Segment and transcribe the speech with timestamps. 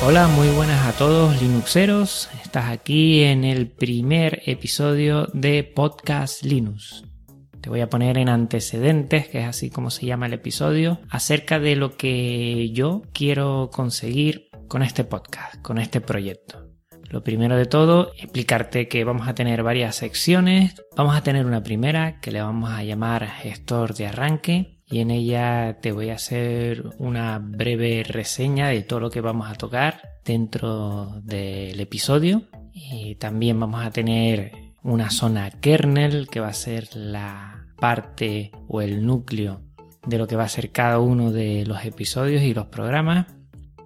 [0.00, 2.30] Hola, muy buenas a todos Linuxeros.
[2.42, 7.02] Estás aquí en el primer episodio de Podcast Linux.
[7.60, 11.58] Te voy a poner en antecedentes, que es así como se llama el episodio, acerca
[11.58, 16.68] de lo que yo quiero conseguir con este podcast, con este proyecto.
[17.10, 20.74] Lo primero de todo, explicarte que vamos a tener varias secciones.
[20.96, 25.10] Vamos a tener una primera que le vamos a llamar gestor de arranque, y en
[25.10, 30.00] ella te voy a hacer una breve reseña de todo lo que vamos a tocar
[30.24, 32.44] dentro del episodio.
[32.72, 38.80] Y también vamos a tener una zona kernel que va a ser la parte o
[38.80, 39.60] el núcleo
[40.06, 43.26] de lo que va a ser cada uno de los episodios y los programas.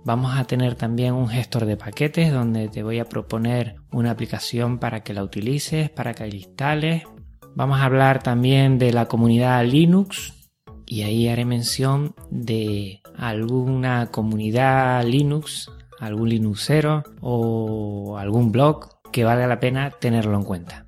[0.04, 4.78] Vamos a tener también un gestor de paquetes donde te voy a proponer una aplicación
[4.78, 7.02] para que la utilices, para que la instales.
[7.54, 10.41] Vamos a hablar también de la comunidad Linux,
[10.92, 19.46] y ahí haré mención de alguna comunidad Linux, algún Linuxero o algún blog que valga
[19.46, 20.84] la pena tenerlo en cuenta.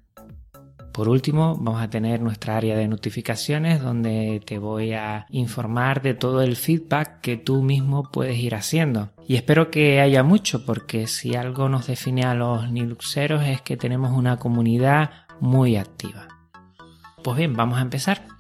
[0.92, 6.12] Por último, vamos a tener nuestra área de notificaciones donde te voy a informar de
[6.12, 9.08] todo el feedback que tú mismo puedes ir haciendo.
[9.26, 13.78] Y espero que haya mucho porque si algo nos define a los Linuxeros es que
[13.78, 16.28] tenemos una comunidad muy activa.
[17.22, 18.33] Pues bien, vamos a empezar.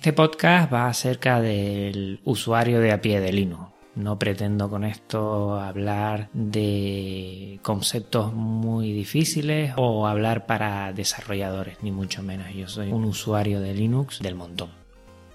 [0.00, 3.70] Este podcast va acerca del usuario de a pie de Linux.
[3.94, 12.22] No pretendo con esto hablar de conceptos muy difíciles o hablar para desarrolladores, ni mucho
[12.22, 12.46] menos.
[12.54, 14.70] Yo soy un usuario de Linux del montón.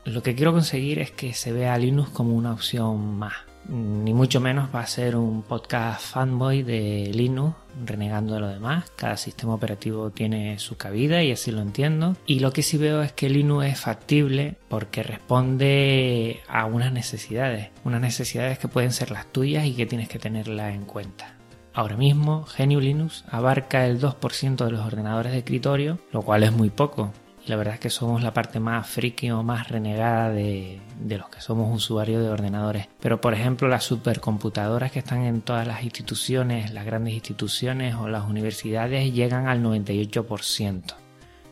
[0.04, 3.36] Lo que quiero conseguir es que se vea Linux como una opción más,
[3.70, 7.56] ni mucho menos va a ser un podcast fanboy de Linux
[7.86, 8.92] renegando de lo demás.
[8.96, 12.16] Cada sistema operativo tiene su cabida y así lo entiendo.
[12.26, 17.70] Y lo que sí veo es que Linux es factible porque responde a unas necesidades,
[17.84, 21.36] unas necesidades que pueden ser las tuyas y que tienes que tenerlas en cuenta.
[21.74, 26.54] Ahora mismo, GNU Linux abarca el 2% de los ordenadores de escritorio, lo cual es
[26.54, 27.12] muy poco
[27.48, 31.42] la verdad es que somos la parte más friki o más renegada de, los que
[31.42, 32.88] somos usuarios de ordenadores.
[33.00, 38.08] Pero por ejemplo las supercomputadoras que están en todas las instituciones, las grandes instituciones o
[38.08, 40.96] las universidades llegan al 98%.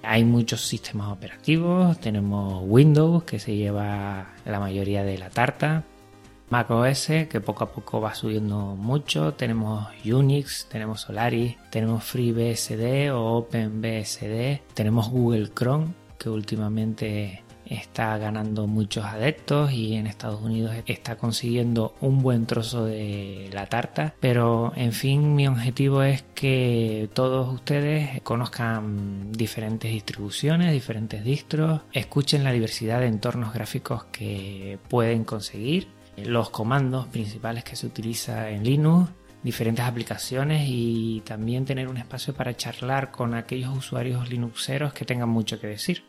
[0.06, 5.84] Hay muchos sistemas operativos, tenemos Windows que se lleva la mayoría de la tarta,
[6.54, 13.38] macOS que poco a poco va subiendo mucho, tenemos Unix, tenemos Solaris, tenemos FreeBSD o
[13.38, 15.88] OpenBSD, tenemos Google Chrome
[16.20, 22.86] que últimamente está ganando muchos adeptos y en Estados Unidos está consiguiendo un buen trozo
[22.86, 24.14] de la tarta.
[24.20, 32.44] Pero en fin, mi objetivo es que todos ustedes conozcan diferentes distribuciones, diferentes distros, escuchen
[32.44, 35.88] la diversidad de entornos gráficos que pueden conseguir
[36.18, 39.10] los comandos principales que se utiliza en Linux,
[39.44, 45.30] diferentes aplicaciones y también tener un espacio para charlar con aquellos usuarios linuxeros que tengan
[45.30, 46.04] mucho que decir.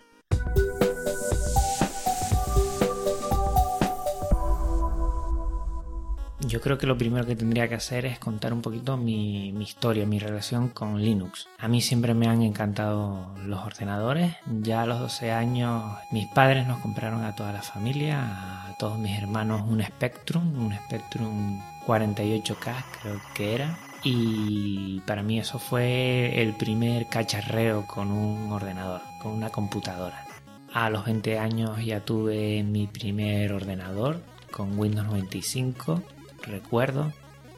[6.47, 10.07] Yo creo que lo primero que tendría que hacer es contar un poquito mi, historia,
[10.07, 11.49] mi relación con Linux.
[11.59, 14.37] A mí siempre me han encantado los ordenadores.
[14.61, 15.83] Ya a los 12 años
[16.13, 21.61] mis padres nos compraron a toda la familia, todos mis hermanos un Spectrum, un Spectrum
[21.87, 23.79] 48K creo que era.
[24.03, 30.25] Y para mí eso fue el primer cacharreo con un ordenador, con una computadora.
[30.73, 36.03] A los 20 años ya tuve mi primer ordenador con Windows 95
[36.43, 37.13] recuerdo.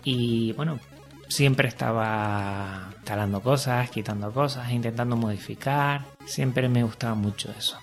[0.04, 0.78] Y bueno,
[1.28, 6.04] siempre estaba instalando cosas, quitando cosas, intentando modificar.
[6.24, 7.78] Siempre me gustaba mucho eso.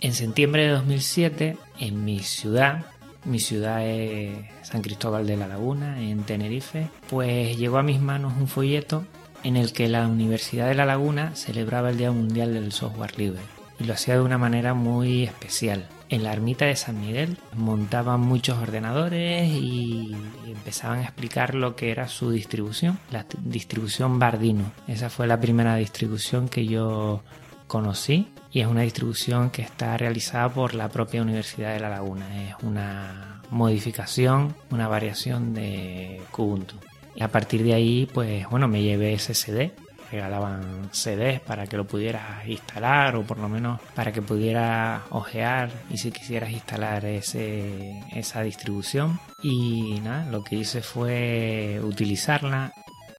[0.00, 2.86] En septiembre de 2007, en mi ciudad,
[3.24, 8.34] mi ciudad es San Cristóbal de la Laguna, en Tenerife, pues llegó a mis manos
[8.38, 9.04] un folleto
[9.42, 13.40] en el que la Universidad de La Laguna celebraba el Día Mundial del Software Libre
[13.80, 18.20] y lo hacía de una manera muy especial en la ermita de San Miguel montaban
[18.20, 20.16] muchos ordenadores y
[20.46, 24.72] empezaban a explicar lo que era su distribución, la distribución Bardino.
[24.86, 27.22] Esa fue la primera distribución que yo
[27.68, 32.48] conocí y es una distribución que está realizada por la propia Universidad de La Laguna.
[32.48, 36.74] Es una modificación, una variación de Kubuntu.
[37.14, 39.72] Y a partir de ahí, pues bueno, me llevé ese CD
[40.10, 45.70] regalaban CDs para que lo pudieras instalar o por lo menos para que pudieras ojear
[45.90, 49.20] y si quisieras instalar ese, esa distribución.
[49.42, 52.72] Y nada, lo que hice fue utilizarla.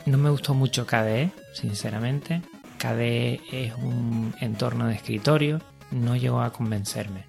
[0.05, 2.41] No me gustó mucho KDE, sinceramente.
[2.79, 5.59] KDE es un entorno de escritorio,
[5.91, 7.25] no llegó a convencerme.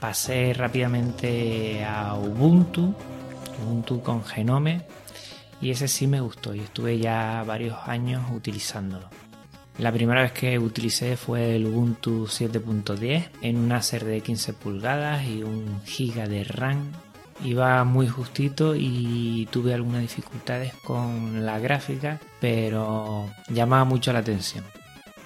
[0.00, 2.94] Pasé rápidamente a Ubuntu,
[3.62, 4.82] Ubuntu con Genome,
[5.60, 9.08] y ese sí me gustó y estuve ya varios años utilizándolo.
[9.78, 15.24] La primera vez que utilicé fue el Ubuntu 7.10 en un Acer de 15 pulgadas
[15.24, 16.90] y un giga de RAM.
[17.44, 24.64] Iba muy justito y tuve algunas dificultades con la gráfica, pero llamaba mucho la atención.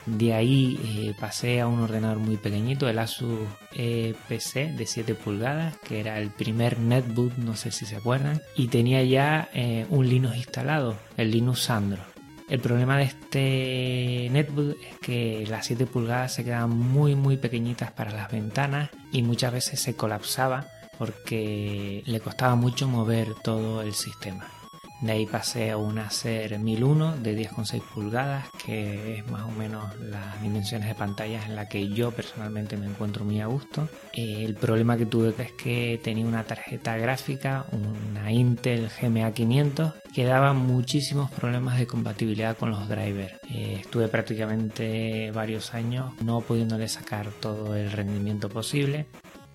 [0.07, 3.41] De ahí eh, pasé a un ordenador muy pequeñito, el Asus
[4.29, 8.69] PC de 7 pulgadas, que era el primer netbook, no sé si se acuerdan, y
[8.69, 12.03] tenía ya eh, un Linux instalado, el Linux Sandro.
[12.51, 17.91] El problema de este netbook es que las 7 pulgadas se quedaban muy muy pequeñitas
[17.93, 20.67] para las ventanas y muchas veces se colapsaba
[20.99, 24.47] porque le costaba mucho mover todo el sistema.
[25.05, 29.95] De ahí pasé a un Acer 1001 de 10,6 pulgadas, que es más o menos
[30.01, 33.87] las dimensiones de pantallas en las que yo personalmente me encuentro muy a gusto.
[34.15, 40.25] El problema que tuve es que tenía una tarjeta gráfica, una Intel GMA 500, que
[40.25, 43.35] daba muchísimos problemas de compatibilidad con los drivers.
[43.51, 49.05] Eh, estuve prácticamente varios años no pudiéndole sacar todo el rendimiento posible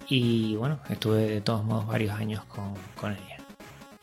[0.08, 3.39] y bueno, estuve de todos modos varios años con, con ella.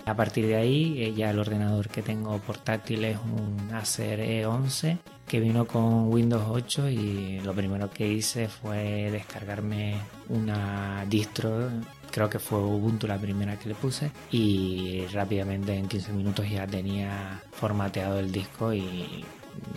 [0.06, 4.99] A partir de ahí, eh, ya el ordenador que tengo portátil es un Acer E11
[5.26, 9.97] que vino con Windows 8 y lo primero que hice fue descargarme
[10.29, 11.70] una distro,
[12.12, 16.69] creo que fue Ubuntu la primera que le puse y rápidamente en 15 minutos ya
[16.69, 19.25] tenía formateado el disco y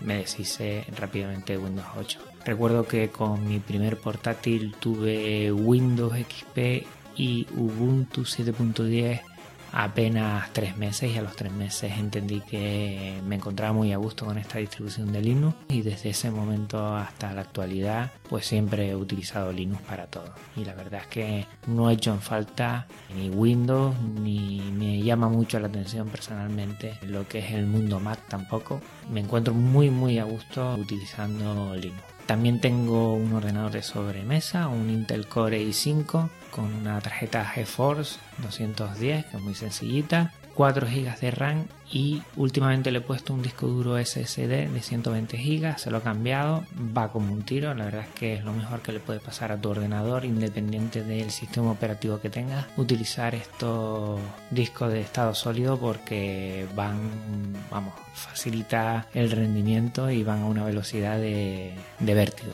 [0.06, 2.20] me deshice rápidamente Windows 8.
[2.46, 6.86] Recuerdo que con mi primer portátil tuve Windows XP
[7.16, 9.29] y Ubuntu 7.10
[9.71, 14.25] apenas tres meses y a los tres meses entendí que me encontraba muy a gusto
[14.25, 18.95] con esta distribución de Linux y desde ese momento hasta la actualidad pues siempre he
[18.95, 20.33] utilizado Linux para todo.
[20.56, 25.30] Y la verdad es que no he hecho en falta ni Windows ni me llama
[25.30, 28.81] mucho la atención personalmente lo que es el mundo Mac tampoco.
[29.12, 34.92] Me encuentro muy muy a gusto utilizando Linux también tengo un ordenador de sobremesa, un
[34.92, 41.31] Intel Core i5 con una tarjeta GeForce 210 que es muy sencillita 4 GB de
[41.31, 45.98] RAM y últimamente le he puesto un disco duro SSD de 120 GB, se lo
[45.98, 46.63] he cambiado,
[46.96, 49.51] va como un tiro, la verdad es que es lo mejor que le puede pasar
[49.51, 54.19] a tu ordenador independiente del sistema operativo que tengas, utilizar estos
[54.51, 57.00] discos de estado sólido porque van,
[57.72, 62.54] vamos, facilita el rendimiento y van a una velocidad de, vértigo.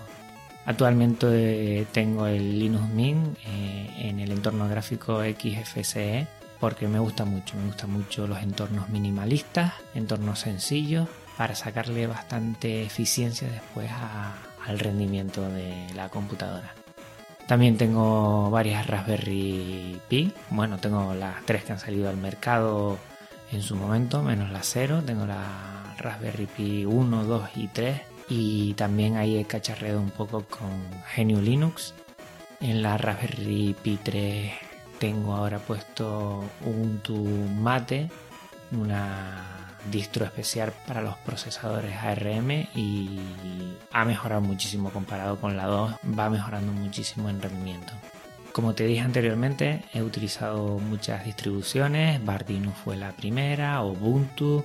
[0.66, 6.28] Actualmente tengo el Linux Mint eh, en el entorno gráfico XFCE
[6.66, 11.08] porque me gusta mucho, me gustan mucho los entornos minimalistas, entornos sencillos,
[11.38, 13.92] para sacarle bastante eficiencia después
[14.66, 16.74] al rendimiento de la computadora.
[17.48, 22.98] También tengo varias Raspberry Pi, bueno, tengo las tres que han salido al mercado
[23.52, 28.74] en su momento, menos la cero, tengo la Raspberry Pi 1, 2 y 3 y
[28.74, 30.82] también ahí he cacharreado un poco con
[31.16, 31.94] GNU Linux.
[32.60, 34.65] En la Raspberry Pi 3
[35.00, 38.10] tengo ahora puesto Ubuntu Mate,
[38.72, 39.56] una
[39.92, 43.20] distro especial para los procesadores ARM y
[43.92, 47.94] ha mejorado muchísimo comparado con la 2, va mejorando muchísimo en rendimiento.
[48.52, 54.64] Como te dije anteriormente, he utilizado muchas distribuciones, Bardino fue la primera, Ubuntu,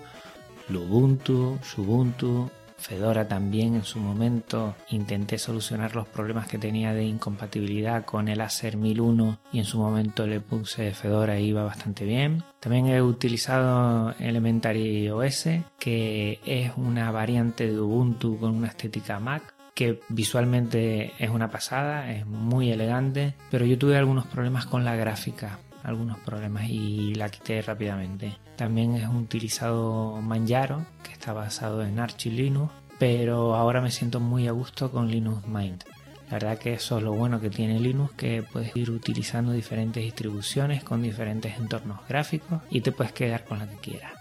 [0.69, 8.05] Lubuntu, Ubuntu, Fedora también en su momento intenté solucionar los problemas que tenía de incompatibilidad
[8.05, 12.43] con el Acer 1001 y en su momento le puse Fedora y iba bastante bien.
[12.59, 19.55] También he utilizado Elementary OS que es una variante de Ubuntu con una estética Mac
[19.75, 24.97] que visualmente es una pasada, es muy elegante, pero yo tuve algunos problemas con la
[24.97, 28.37] gráfica algunos problemas y la quité rápidamente.
[28.57, 34.49] También he utilizado Manjaro, que está basado en Arch Linux, pero ahora me siento muy
[34.49, 35.85] a gusto con Linux Mint.
[36.31, 40.03] La verdad que eso es lo bueno que tiene Linux, que puedes ir utilizando diferentes
[40.05, 44.13] distribuciones con diferentes entornos gráficos y te puedes quedar con la que quieras.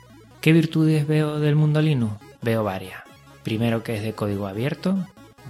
[0.42, 2.16] ¿Qué virtudes veo del mundo Linux?
[2.42, 3.04] Veo varias.
[3.44, 4.98] Primero que es de código abierto,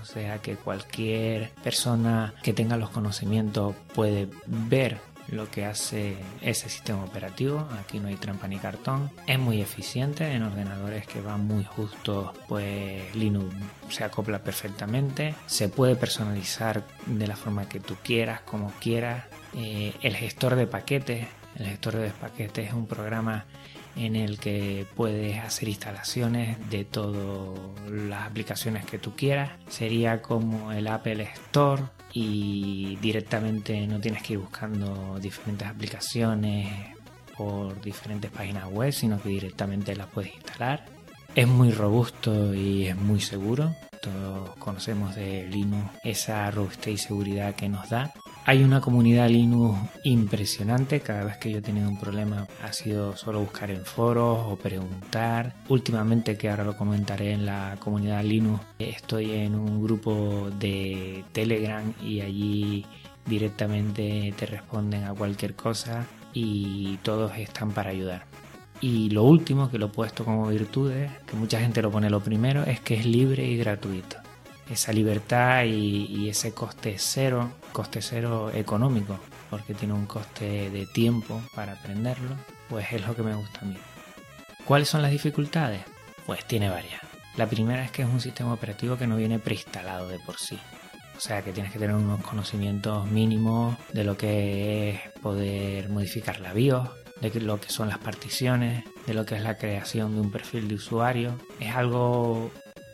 [0.01, 4.97] o sea que cualquier persona que tenga los conocimientos puede ver
[5.31, 7.67] lo que hace ese sistema operativo.
[7.79, 9.11] Aquí no hay trampa ni cartón.
[9.27, 13.55] Es muy eficiente en ordenadores que van muy justos, pues Linux
[13.89, 15.35] se acopla perfectamente.
[15.45, 19.25] Se puede personalizar de la forma que tú quieras, como quieras.
[19.55, 21.27] Eh, el gestor de paquetes.
[21.57, 23.45] El gestor de paquetes es un programa
[23.95, 29.51] en el que puedes hacer instalaciones de todas las aplicaciones que tú quieras.
[29.67, 36.95] Sería como el Apple Store y directamente no tienes que ir buscando diferentes aplicaciones
[37.37, 40.85] por diferentes páginas web, sino que directamente las puedes instalar.
[41.35, 43.75] Es muy robusto y es muy seguro.
[44.01, 48.13] Todos conocemos de Linux esa robustez y seguridad que nos da.
[48.49, 51.01] Hay una comunidad Linux impresionante.
[51.01, 54.55] Cada vez que yo he tenido un problema ha sido solo buscar en foros o
[54.55, 55.53] preguntar.
[55.67, 61.93] Últimamente, que ahora lo comentaré en la comunidad Linux, estoy en un grupo de Telegram
[62.01, 62.87] y allí
[63.23, 68.25] directamente te responden a cualquier cosa y todos están para ayudar.
[68.81, 72.19] Y lo último que lo he puesto como virtudes, que mucha gente lo pone lo
[72.19, 74.17] primero, es que es libre y gratuito.
[74.69, 81.41] Esa libertad y, ese coste cero, coste cero económico, porque tiene un coste de tiempo
[81.55, 82.35] para aprenderlo,
[82.69, 83.77] pues es lo que me gusta a mí.
[84.65, 85.81] ¿Cuáles son las dificultades?
[86.25, 87.01] Pues tiene varias.
[87.37, 90.59] La primera es que es un sistema operativo que no viene preinstalado de por sí.
[91.17, 96.39] O sea que tienes que tener unos conocimientos mínimos de lo que es poder modificar
[96.39, 96.89] la BIOS,
[97.21, 100.67] de lo que son las particiones, de lo que es la creación de un perfil
[100.67, 101.37] de usuario.
[101.59, 102.51] Es algo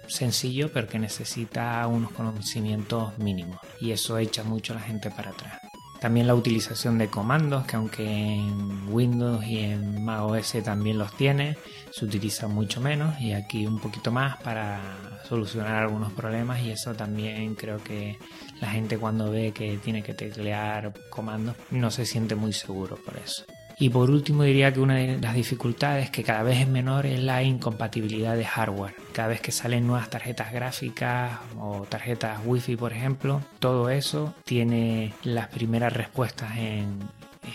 [0.08, 5.32] sencillo pero que necesita unos conocimientos mínimos y eso echa mucho a la gente para
[5.32, 5.60] atrás.
[6.00, 11.58] También la utilización de comandos, que aunque en Windows y en macOS también los tiene,
[11.92, 14.82] se utiliza mucho menos y aquí un poquito más para
[15.28, 18.20] solucionar algunos problemas y eso también creo que
[18.62, 23.18] la gente cuando ve que tiene que teclear comandos no se siente muy seguro por
[23.18, 23.46] eso.
[23.77, 27.20] Y por último diría que una de las dificultades que cada vez es menor es
[27.20, 28.96] la incompatibilidad de hardware.
[29.12, 35.13] Cada vez que salen nuevas tarjetas gráficas o tarjetas wifi por ejemplo, todo eso tiene
[35.24, 37.00] las primeras respuestas en,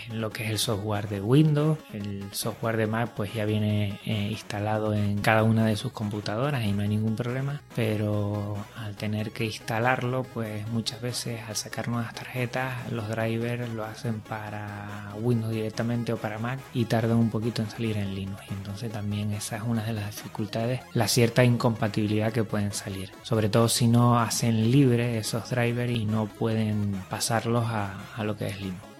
[0.09, 1.77] en lo que es el software de Windows.
[1.93, 6.63] El software de Mac pues ya viene eh, instalado en cada una de sus computadoras
[6.65, 7.61] y no hay ningún problema.
[7.75, 13.83] Pero al tener que instalarlo pues muchas veces al sacar nuevas tarjetas los drivers lo
[13.83, 18.41] hacen para Windows directamente o para Mac y tardan un poquito en salir en Linux.
[18.49, 23.11] Entonces también esa es una de las dificultades, la cierta incompatibilidad que pueden salir.
[23.23, 28.37] Sobre todo si no hacen libre esos drivers y no pueden pasarlos a, a lo
[28.37, 28.90] que es Linux.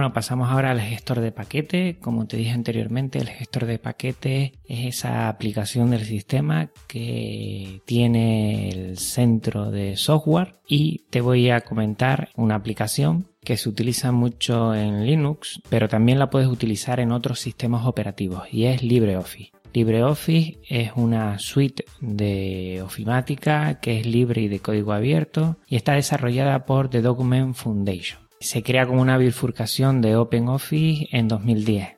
[0.00, 1.98] Bueno, pasamos ahora al gestor de paquete.
[2.00, 8.70] Como te dije anteriormente, el gestor de paquete es esa aplicación del sistema que tiene
[8.70, 14.74] el centro de software y te voy a comentar una aplicación que se utiliza mucho
[14.74, 19.52] en Linux, pero también la puedes utilizar en otros sistemas operativos y es LibreOffice.
[19.74, 25.92] LibreOffice es una suite de ofimática que es libre y de código abierto y está
[25.92, 31.96] desarrollada por The Document Foundation se crea como una bifurcación de OpenOffice en 2010.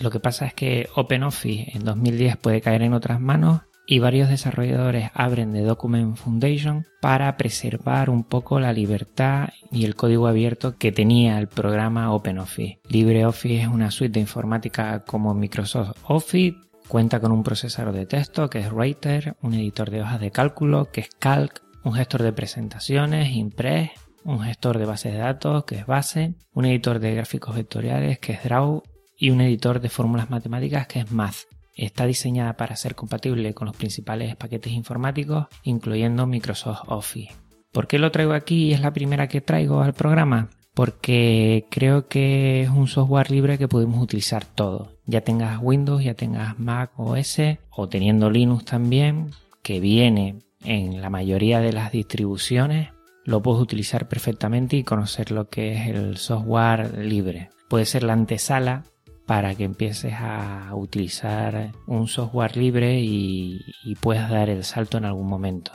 [0.00, 4.28] Lo que pasa es que OpenOffice en 2010 puede caer en otras manos y varios
[4.28, 10.78] desarrolladores abren de Document Foundation para preservar un poco la libertad y el código abierto
[10.78, 12.80] que tenía el programa OpenOffice.
[12.88, 18.48] LibreOffice es una suite de informática como Microsoft Office, cuenta con un procesador de texto
[18.48, 22.32] que es Writer, un editor de hojas de cálculo que es Calc, un gestor de
[22.32, 23.90] presentaciones, Impress,
[24.24, 28.32] un gestor de bases de datos que es Base, un editor de gráficos vectoriales que
[28.32, 28.82] es Draw
[29.16, 31.46] y un editor de fórmulas matemáticas que es Math.
[31.74, 37.32] Está diseñada para ser compatible con los principales paquetes informáticos, incluyendo Microsoft Office.
[37.72, 40.50] ¿Por qué lo traigo aquí y es la primera que traigo al programa?
[40.74, 44.92] Porque creo que es un software libre que podemos utilizar todo.
[45.06, 47.38] Ya tengas Windows, ya tengas Mac OS
[47.70, 49.30] o teniendo Linux también,
[49.62, 52.90] que viene en la mayoría de las distribuciones
[53.24, 57.50] lo puedes utilizar perfectamente y conocer lo que es el software libre.
[57.68, 58.84] Puede ser la antesala
[59.26, 63.60] para que empieces a utilizar un software libre y,
[64.00, 65.72] puedas dar el salto en algún momento.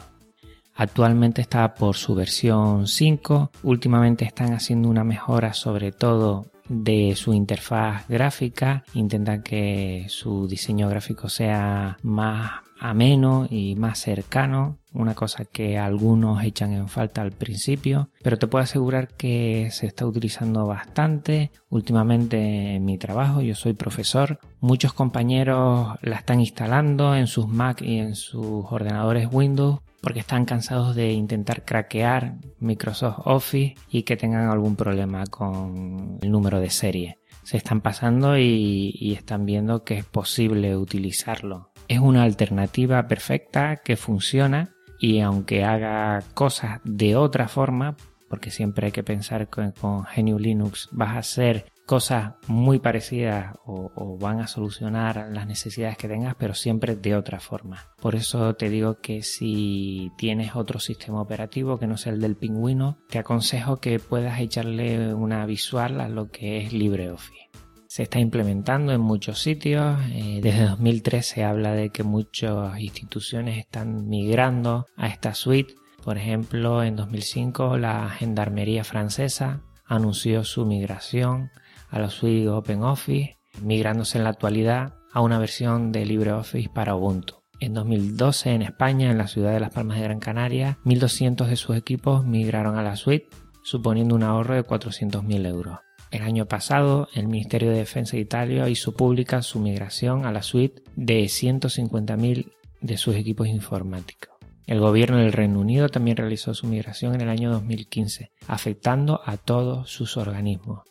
[0.75, 3.51] Actualmente está por su versión 5.
[3.63, 8.83] Últimamente están haciendo una mejora sobre todo de su interfaz gráfica.
[8.93, 16.43] Intentan que su diseño gráfico sea más ameno y más cercano, una cosa que algunos
[16.43, 21.51] echan en falta al principio, pero te puedo asegurar que se está utilizando bastante.
[21.69, 27.81] Últimamente en mi trabajo, yo soy profesor, muchos compañeros la están instalando en sus Mac
[27.81, 34.17] y en sus ordenadores Windows porque están cansados de intentar craquear Microsoft Office y que
[34.17, 37.19] tengan algún problema con el número de serie.
[37.43, 43.77] Se están pasando y, y están viendo que es posible utilizarlo Es una alternativa perfecta
[43.77, 47.95] que funciona y aunque haga cosas de otra forma,
[48.29, 53.55] porque siempre hay que pensar que con GNU Linux vas a hacer cosas muy parecidas
[53.65, 57.85] o, van a solucionar las necesidades que tengas, pero siempre de otra forma.
[58.01, 62.35] Por eso te digo que si tienes otro sistema operativo que no sea el del
[62.35, 67.46] pingüino, te aconsejo que puedas echarle una visual a lo que es LibreOffice.
[67.87, 69.97] Se está implementando en muchos sitios.
[70.11, 75.75] Eh, desde 2003 se habla de que muchas instituciones están migrando a esta suite.
[76.03, 81.49] Por ejemplo, en 2005 la Gendarmería francesa anunció su migración
[81.89, 87.35] a la suite OpenOffice, migrándose en la actualidad a una versión de LibreOffice para Ubuntu.
[87.59, 91.55] En 2012 en España, en la ciudad de Las Palmas de Gran Canaria, 1.200 de
[91.55, 93.29] sus equipos migraron a la suite,
[93.63, 95.79] suponiendo un ahorro de 400.000 euros.
[96.09, 100.41] El año pasado, el Ministerio de Defensa de Italia hizo pública su migración a la
[100.41, 104.35] suite de 150.000 de sus equipos informáticos.
[104.65, 109.37] El gobierno del Reino Unido también realizó su migración en el año 2015, afectando a
[109.37, 110.81] todos sus organismos.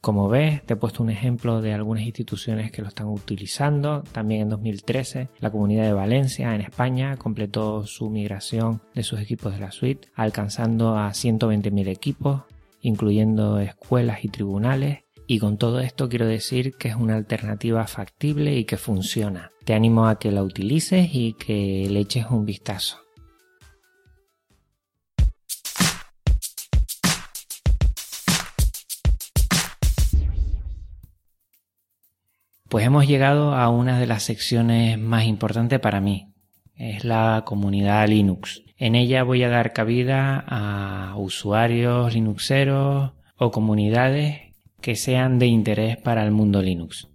[0.00, 4.02] Como ves, te he puesto un ejemplo de algunas instituciones que lo están utilizando.
[4.12, 9.52] También en 2013, la Comunidad de Valencia, en España, completó su migración de sus equipos
[9.52, 12.44] de la suite, alcanzando a 120.000 equipos,
[12.80, 15.04] incluyendo escuelas y tribunales.
[15.26, 19.52] Y con todo esto quiero decir que es una alternativa factible y que funciona.
[19.64, 22.98] Te animo a que la utilices y que le eches un vistazo.
[32.68, 36.29] Pues hemos llegado a una de las secciones más importantes para mí.
[36.80, 38.62] Es la comunidad Linux.
[38.78, 45.98] En ella voy a dar cabida a usuarios linuxeros o comunidades que sean de interés
[45.98, 47.08] para el mundo Linux.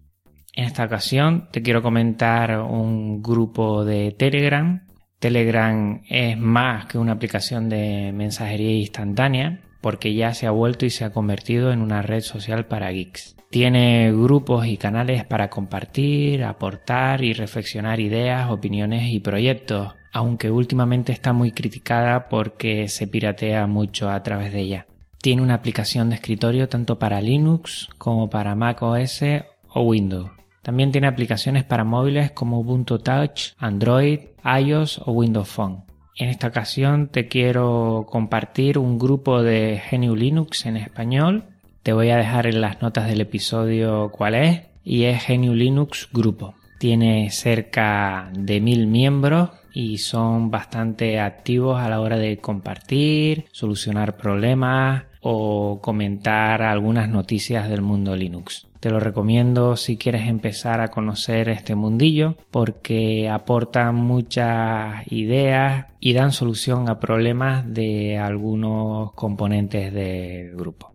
[0.53, 4.85] En esta ocasión te quiero comentar un grupo de Telegram.
[5.17, 10.91] Telegram es más que una aplicación de mensajería instantánea porque ya se ha vuelto y
[10.91, 13.34] se ha convertido en una red social para geeks.
[13.55, 21.13] Tiene grupos y canales para compartir, aportar y reflexionar ideas, opiniones y proyectos, aunque últimamente
[21.13, 24.87] está muy criticada porque se piratea mucho a través de ella.
[25.21, 29.21] Tiene una aplicación de escritorio tanto para Linux como para Mac OS
[29.69, 30.31] o Windows.
[30.61, 35.85] También tiene aplicaciones para móviles como Ubuntu Touch, Android, iOS o Windows Phone.
[36.17, 41.54] En esta ocasión te quiero compartir un grupo de GNU Linux en español
[41.85, 46.09] te voy a dejar en las notas del episodio cuál es y es GNU Linux
[46.11, 46.55] Grupo.
[46.79, 54.17] Tiene cerca de mil miembros y son bastante activos a la hora de compartir, solucionar
[54.17, 58.65] problemas o comentar algunas noticias del mundo Linux.
[58.79, 66.13] Te lo recomiendo si quieres empezar a conocer este mundillo porque aportan muchas ideas y
[66.13, 70.94] dan solución a problemas de algunos componentes del grupo.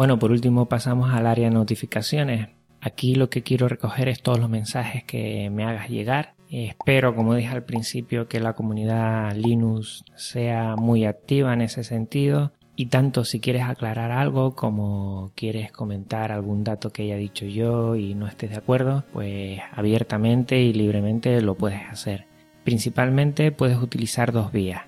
[0.00, 2.48] Bueno, por último pasamos al área de notificaciones.
[2.80, 6.32] Aquí lo que quiero recoger es todos los mensajes que me hagas llegar.
[6.48, 12.52] Espero, como dije al principio, que la comunidad Linux sea muy activa en ese sentido.
[12.76, 17.94] Y tanto si quieres aclarar algo como quieres comentar algún dato que haya dicho yo
[17.94, 22.24] y no estés de acuerdo, pues abiertamente y libremente lo puedes hacer.
[22.64, 24.80] Principalmente puedes utilizar dos vías.